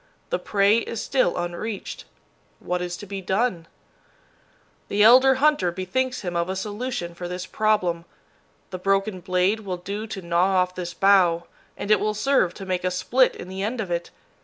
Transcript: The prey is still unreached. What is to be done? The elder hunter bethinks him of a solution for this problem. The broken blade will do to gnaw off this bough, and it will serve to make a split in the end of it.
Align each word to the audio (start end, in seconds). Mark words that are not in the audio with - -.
The 0.31 0.39
prey 0.39 0.79
is 0.79 0.99
still 0.99 1.37
unreached. 1.37 2.05
What 2.59 2.81
is 2.81 2.97
to 2.97 3.05
be 3.05 3.21
done? 3.21 3.67
The 4.87 5.03
elder 5.03 5.35
hunter 5.35 5.71
bethinks 5.71 6.21
him 6.21 6.35
of 6.35 6.49
a 6.49 6.55
solution 6.55 7.13
for 7.13 7.27
this 7.27 7.45
problem. 7.45 8.05
The 8.71 8.79
broken 8.79 9.19
blade 9.19 9.59
will 9.59 9.77
do 9.77 10.07
to 10.07 10.23
gnaw 10.23 10.55
off 10.55 10.73
this 10.73 10.95
bough, 10.95 11.45
and 11.77 11.91
it 11.91 11.99
will 11.99 12.15
serve 12.15 12.55
to 12.55 12.65
make 12.65 12.83
a 12.83 12.89
split 12.89 13.35
in 13.35 13.47
the 13.47 13.61
end 13.61 13.79
of 13.79 13.91
it. 13.91 14.09